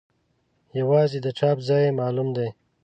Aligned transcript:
یوازې 0.79 1.19
د 1.23 1.27
چاپ 1.39 1.57
ځای 1.67 1.83
یې 1.87 1.97
معلوم 1.99 2.27
دی. 2.37 2.49